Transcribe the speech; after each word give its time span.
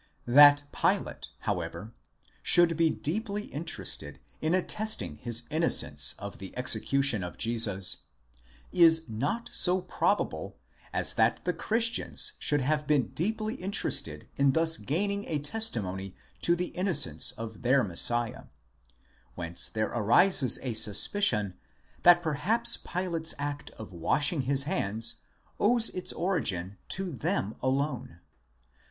That 0.25 0.63
Pilate, 0.71 1.29
however, 1.41 1.93
should 2.41 2.75
be 2.75 2.89
deeply 2.89 3.43
interested 3.45 4.19
in 4.41 4.55
attesting 4.55 5.17
his 5.17 5.43
innocence 5.51 6.15
of 6.17 6.39
the 6.39 6.57
execution 6.57 7.23
of 7.23 7.37
Jesus, 7.37 7.97
is 8.71 9.07
not 9.07 9.51
so 9.53 9.79
probable 9.79 10.57
as 10.91 11.13
that 11.13 11.45
the 11.45 11.53
Christians 11.53 12.33
should 12.39 12.61
have 12.61 12.87
been 12.87 13.09
deeply 13.09 13.53
interested 13.53 14.27
in 14.37 14.53
thus 14.53 14.75
gaining 14.77 15.27
a 15.27 15.37
testimony 15.37 16.15
to 16.41 16.55
the 16.55 16.69
innocence 16.69 17.29
of 17.33 17.61
their 17.61 17.83
Messiah: 17.83 18.45
whence 19.35 19.69
there 19.69 19.89
arises 19.89 20.57
a 20.63 20.73
suspicion 20.73 21.53
that 22.01 22.23
perhaps 22.23 22.75
Pilate's 22.75 23.35
act 23.37 23.69
of 23.77 23.93
washing 23.93 24.41
his 24.41 24.63
hands 24.63 25.19
owes 25.59 25.89
its 25.91 26.11
origin 26.13 26.79
to 26.87 27.11
them 27.11 27.55
alone. 27.61 28.19